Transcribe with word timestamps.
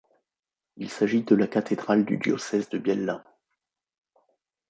Il 0.77 0.89
s'agit 0.89 1.21
de 1.21 1.35
la 1.35 1.45
cathédrale 1.45 2.05
du 2.05 2.17
diocèse 2.17 2.69
de 2.69 2.79
Biella. 2.79 3.23